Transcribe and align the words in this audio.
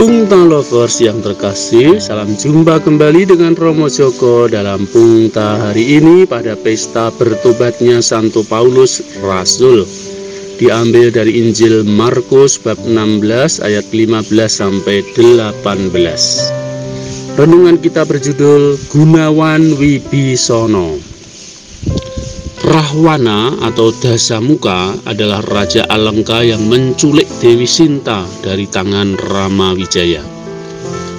Pungta 0.00 0.40
Lovers 0.46 0.96
yang 1.04 1.20
terkasih, 1.20 2.00
salam 2.00 2.32
jumpa 2.32 2.80
kembali 2.80 3.36
dengan 3.36 3.52
Romo 3.52 3.84
Joko 3.84 4.48
dalam 4.48 4.88
Pungta 4.88 5.60
hari 5.60 6.00
ini 6.00 6.24
pada 6.24 6.56
pesta 6.56 7.12
bertobatnya 7.12 8.00
Santo 8.00 8.40
Paulus 8.40 9.04
Rasul. 9.20 9.84
Diambil 10.56 11.12
dari 11.12 11.40
Injil 11.40 11.84
Markus 11.84 12.56
bab 12.56 12.80
16 12.80 13.60
ayat 13.60 13.84
15 13.92 14.28
sampai 14.48 15.04
18. 15.16 15.92
Renungan 17.36 17.76
kita 17.80 18.08
berjudul 18.08 18.80
Gunawan 18.88 19.76
Wibisono. 19.76 21.09
Rahwana 22.60 23.56
atau 23.64 23.88
Dasamuka 23.88 24.92
adalah 25.08 25.40
Raja 25.48 25.88
Alengka 25.88 26.44
yang 26.44 26.68
menculik 26.68 27.24
Dewi 27.40 27.64
Sinta 27.64 28.28
dari 28.44 28.68
tangan 28.68 29.16
Rama 29.16 29.72
Wijaya. 29.72 30.20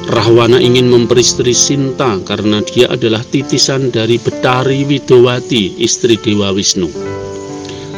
Rahwana 0.05 0.61
ingin 0.61 0.93
memperistri 0.93 1.57
Sinta 1.57 2.21
karena 2.29 2.61
dia 2.61 2.93
adalah 2.93 3.25
titisan 3.25 3.89
dari 3.89 4.21
Betari 4.21 4.85
Widowati, 4.85 5.81
istri 5.81 6.21
Dewa 6.21 6.53
Wisnu. 6.53 6.93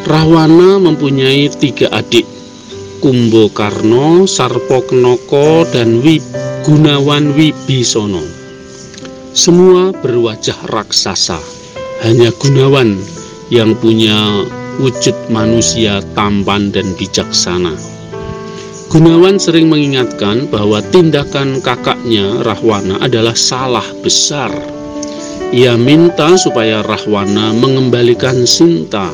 Rahwana 0.07 0.79
mempunyai 0.79 1.51
tiga 1.51 1.91
adik, 1.91 2.23
Kumbo 3.03 3.51
Karno, 3.51 4.23
Sarpo 4.23 4.87
Knoko, 4.87 5.67
dan 5.67 5.99
Gunawan 6.63 7.35
Wibisono. 7.35 8.23
Semua 9.35 9.91
berwajah 9.91 10.63
raksasa, 10.71 11.43
hanya 12.07 12.31
Gunawan 12.39 13.12
yang 13.53 13.77
punya 13.77 14.49
wujud 14.81 15.13
manusia 15.29 16.01
tampan 16.17 16.73
dan 16.73 16.89
bijaksana. 16.97 17.77
Gunawan 18.89 19.37
sering 19.37 19.69
mengingatkan 19.69 20.49
bahwa 20.49 20.81
tindakan 20.89 21.61
kakaknya 21.61 22.41
Rahwana 22.41 22.97
adalah 22.97 23.37
salah 23.37 23.85
besar. 24.01 24.49
Ia 25.53 25.77
minta 25.77 26.33
supaya 26.33 26.81
Rahwana 26.81 27.53
mengembalikan 27.53 28.41
Sinta. 28.49 29.13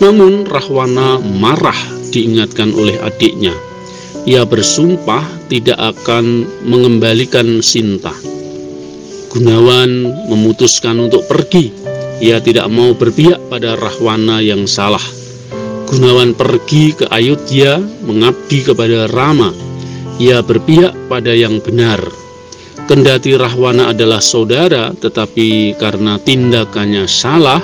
Namun 0.00 0.48
Rahwana 0.48 1.20
marah 1.20 1.76
diingatkan 2.08 2.72
oleh 2.72 2.96
adiknya. 3.04 3.52
Ia 4.24 4.48
bersumpah 4.48 5.24
tidak 5.52 5.76
akan 5.76 6.48
mengembalikan 6.64 7.60
Sinta. 7.60 8.16
Gunawan 9.32 10.08
memutuskan 10.28 11.00
untuk 11.00 11.24
pergi 11.28 11.91
ia 12.22 12.38
tidak 12.38 12.70
mau 12.70 12.94
berpihak 12.94 13.50
pada 13.50 13.74
Rahwana 13.74 14.38
yang 14.38 14.70
salah. 14.70 15.02
Gunawan 15.90 16.38
pergi 16.38 16.94
ke 16.94 17.10
Ayodhya 17.10 17.82
mengabdi 18.06 18.62
kepada 18.62 19.10
Rama. 19.10 19.50
Ia 20.22 20.38
berpihak 20.38 21.10
pada 21.10 21.34
yang 21.34 21.58
benar. 21.58 21.98
Kendati 22.86 23.34
Rahwana 23.34 23.90
adalah 23.90 24.22
saudara, 24.22 24.94
tetapi 24.94 25.74
karena 25.74 26.22
tindakannya 26.22 27.10
salah, 27.10 27.58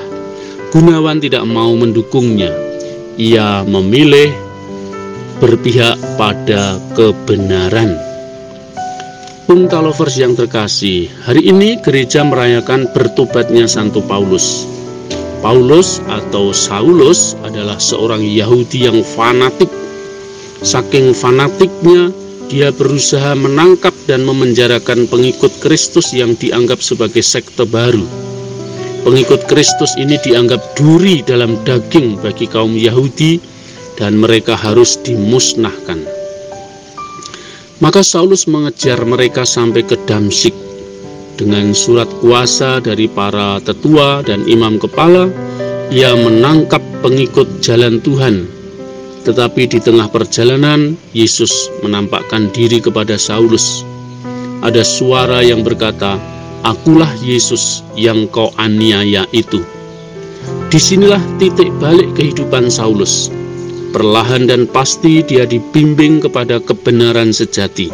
Gunawan 0.75 1.23
tidak 1.23 1.47
mau 1.47 1.71
mendukungnya. 1.79 2.51
Ia 3.15 3.63
memilih 3.63 4.35
berpihak 5.39 5.95
pada 6.19 6.83
kebenaran. 6.99 8.08
Pungta 9.49 9.81
lovers 9.81 10.21
yang 10.21 10.37
terkasih, 10.37 11.09
hari 11.25 11.49
ini 11.49 11.81
gereja 11.81 12.21
merayakan 12.21 12.85
bertobatnya 12.93 13.65
Santo 13.65 14.05
Paulus. 14.05 14.69
Paulus 15.41 16.05
atau 16.05 16.53
Saulus 16.53 17.33
adalah 17.41 17.81
seorang 17.81 18.21
Yahudi 18.21 18.85
yang 18.85 19.01
fanatik. 19.01 19.73
Saking 20.61 21.17
fanatiknya, 21.17 22.13
dia 22.53 22.69
berusaha 22.77 23.33
menangkap 23.33 23.97
dan 24.05 24.29
memenjarakan 24.29 25.09
pengikut 25.09 25.57
Kristus 25.65 26.13
yang 26.13 26.37
dianggap 26.37 26.85
sebagai 26.85 27.25
sekte 27.25 27.65
baru. 27.65 28.05
Pengikut 29.09 29.49
Kristus 29.49 29.97
ini 29.97 30.21
dianggap 30.21 30.77
duri 30.77 31.25
dalam 31.25 31.57
daging 31.65 32.21
bagi 32.21 32.45
kaum 32.53 32.77
Yahudi 32.77 33.41
dan 33.97 34.21
mereka 34.21 34.61
harus 34.61 35.01
dimusnahkan. 35.01 36.18
Maka 37.79 38.03
Saulus 38.03 38.51
mengejar 38.51 38.99
mereka 39.07 39.47
sampai 39.47 39.87
ke 39.87 39.95
Damsik. 40.03 40.51
Dengan 41.39 41.71
surat 41.71 42.11
kuasa 42.19 42.83
dari 42.83 43.07
para 43.07 43.63
tetua 43.63 44.27
dan 44.27 44.43
imam 44.51 44.83
kepala, 44.83 45.31
ia 45.87 46.11
menangkap 46.19 46.83
pengikut 47.07 47.63
jalan 47.63 48.03
Tuhan. 48.03 48.51
Tetapi 49.23 49.71
di 49.71 49.79
tengah 49.79 50.11
perjalanan, 50.11 50.99
Yesus 51.15 51.71
menampakkan 51.87 52.51
diri 52.51 52.83
kepada 52.83 53.15
Saulus. 53.15 53.87
Ada 54.67 54.83
suara 54.83 55.47
yang 55.47 55.63
berkata, 55.63 56.19
Akulah 56.67 57.15
Yesus 57.23 57.87
yang 57.95 58.27
kau 58.35 58.51
aniaya 58.59 59.23
itu. 59.31 59.63
Di 60.67 60.83
sinilah 60.83 61.23
titik 61.39 61.71
balik 61.79 62.11
kehidupan 62.19 62.67
Saulus 62.67 63.31
Perlahan 63.99 64.47
dan 64.47 64.71
pasti 64.71 65.27
dia 65.27 65.43
dibimbing 65.43 66.23
kepada 66.23 66.63
kebenaran 66.63 67.35
sejati. 67.35 67.91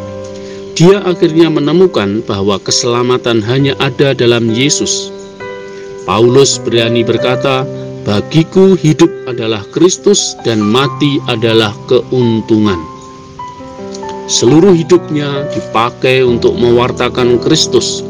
Dia 0.76 1.00
akhirnya 1.00 1.48
menemukan 1.48 2.20
bahwa 2.28 2.60
keselamatan 2.60 3.40
hanya 3.40 3.72
ada 3.80 4.12
dalam 4.12 4.52
Yesus. 4.52 5.08
Paulus 6.04 6.60
berani 6.60 7.08
berkata, 7.08 7.64
"Bagiku 8.04 8.76
hidup 8.76 9.08
adalah 9.24 9.64
Kristus 9.72 10.36
dan 10.44 10.60
mati 10.60 11.24
adalah 11.24 11.72
keuntungan." 11.88 12.76
Seluruh 14.28 14.76
hidupnya 14.76 15.48
dipakai 15.56 16.20
untuk 16.20 16.52
mewartakan 16.52 17.40
Kristus. 17.40 18.04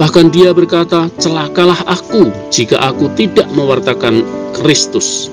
Bahkan 0.00 0.32
dia 0.32 0.56
berkata, 0.56 1.12
"Celakalah 1.20 1.84
aku 1.92 2.32
jika 2.48 2.80
aku 2.88 3.12
tidak 3.20 3.52
mewartakan 3.52 4.24
Kristus." 4.56 5.28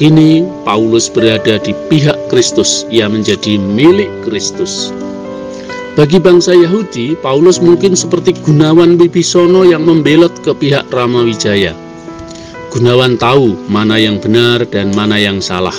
Kini 0.00 0.40
Paulus 0.64 1.12
berada 1.12 1.60
di 1.60 1.76
pihak 1.92 2.16
Kristus, 2.32 2.88
ia 2.88 3.12
menjadi 3.12 3.60
milik 3.60 4.08
Kristus. 4.24 4.88
Bagi 5.92 6.16
bangsa 6.16 6.56
Yahudi, 6.56 7.12
Paulus 7.20 7.60
mungkin 7.60 7.92
seperti 7.92 8.32
Gunawan 8.40 8.96
Bibisono 8.96 9.68
yang 9.68 9.84
membelot 9.84 10.32
ke 10.40 10.56
pihak 10.56 10.88
Ramawijaya. 10.88 11.76
Gunawan 12.72 13.20
tahu 13.20 13.52
mana 13.68 14.00
yang 14.00 14.16
benar 14.16 14.64
dan 14.64 14.96
mana 14.96 15.20
yang 15.20 15.44
salah. 15.44 15.76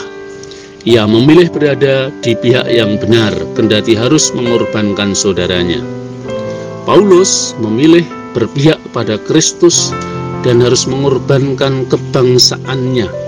Ia 0.86 1.10
memilih 1.10 1.50
berada 1.50 2.14
di 2.22 2.38
pihak 2.38 2.70
yang 2.70 3.02
benar, 3.02 3.34
kendati 3.58 3.98
harus 3.98 4.30
mengorbankan 4.38 5.18
saudaranya. 5.18 5.82
Paulus 6.86 7.58
memilih 7.58 8.06
berpihak 8.38 8.78
pada 8.94 9.18
Kristus 9.26 9.90
dan 10.46 10.62
harus 10.62 10.86
mengorbankan 10.86 11.90
kebangsaannya 11.90 13.24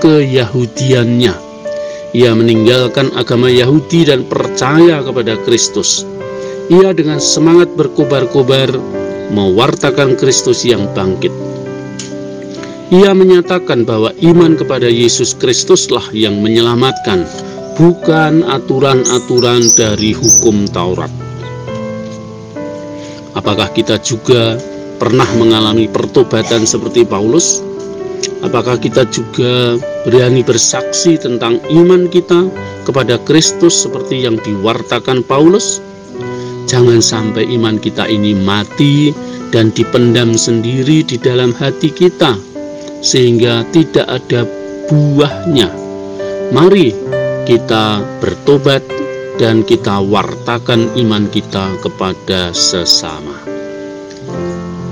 keyahudiannya. 0.00 1.34
Ia 2.10 2.32
meninggalkan 2.34 3.14
agama 3.14 3.46
Yahudi 3.46 4.10
dan 4.10 4.26
percaya 4.26 4.98
kepada 5.04 5.38
Kristus. 5.46 6.02
Ia 6.66 6.90
dengan 6.90 7.22
semangat 7.22 7.70
berkobar-kobar 7.78 8.74
mewartakan 9.30 10.18
Kristus 10.18 10.66
yang 10.66 10.90
bangkit. 10.90 11.30
Ia 12.90 13.14
menyatakan 13.14 13.86
bahwa 13.86 14.10
iman 14.18 14.58
kepada 14.58 14.90
Yesus 14.90 15.38
Kristuslah 15.38 16.02
yang 16.10 16.42
menyelamatkan, 16.42 17.22
bukan 17.78 18.42
aturan-aturan 18.42 19.62
dari 19.78 20.10
hukum 20.10 20.66
Taurat. 20.74 21.10
Apakah 23.38 23.70
kita 23.70 24.02
juga 24.02 24.58
pernah 24.98 25.26
mengalami 25.38 25.86
pertobatan 25.86 26.66
seperti 26.66 27.06
Paulus? 27.06 27.69
Apakah 28.40 28.80
kita 28.80 29.04
juga 29.12 29.76
berani 30.08 30.40
bersaksi 30.40 31.20
tentang 31.20 31.60
iman 31.68 32.08
kita 32.08 32.48
kepada 32.88 33.20
Kristus 33.28 33.84
seperti 33.84 34.24
yang 34.24 34.40
diwartakan 34.40 35.20
Paulus? 35.20 35.84
Jangan 36.64 37.04
sampai 37.04 37.44
iman 37.52 37.76
kita 37.76 38.08
ini 38.08 38.32
mati 38.32 39.12
dan 39.52 39.74
dipendam 39.74 40.38
sendiri 40.38 41.04
di 41.04 41.18
dalam 41.18 41.52
hati 41.52 41.92
kita, 41.92 42.38
sehingga 43.04 43.66
tidak 43.74 44.06
ada 44.08 44.46
buahnya. 44.88 45.68
Mari 46.54 46.94
kita 47.44 48.00
bertobat 48.22 48.86
dan 49.36 49.66
kita 49.66 49.98
wartakan 50.00 50.88
iman 50.96 51.26
kita 51.28 51.76
kepada 51.82 52.54
sesama. 52.56 53.49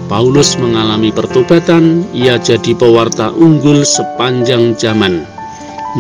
Paulus 0.08 0.56
mengalami 0.56 1.12
pertobatan, 1.12 2.00
ia 2.16 2.40
jadi 2.40 2.72
pewarta 2.72 3.28
unggul 3.37 3.84
sepanjang 3.84 4.72
zaman. 4.72 5.28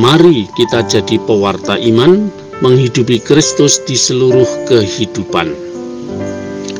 Mari 0.00 0.48
kita 0.56 0.80
jadi 0.88 1.20
pewarta 1.28 1.76
iman, 1.76 2.32
menghidupi 2.64 3.20
Kristus 3.20 3.84
di 3.84 4.00
seluruh 4.00 4.48
kehidupan. 4.64 5.52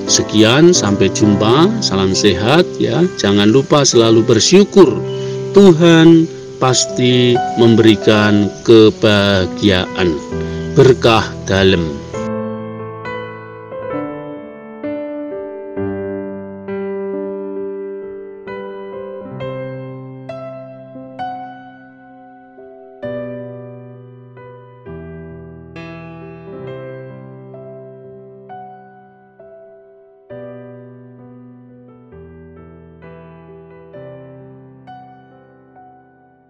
Sekian, 0.09 0.73
sampai 0.73 1.13
jumpa. 1.13 1.85
Salam 1.85 2.17
sehat 2.17 2.65
ya. 2.81 3.05
Jangan 3.21 3.53
lupa 3.53 3.85
selalu 3.85 4.25
bersyukur. 4.25 4.97
Tuhan 5.53 6.25
pasti 6.57 7.37
memberikan 7.61 8.49
kebahagiaan. 8.65 10.17
berkah 10.79 11.27
dalam. 11.43 12.08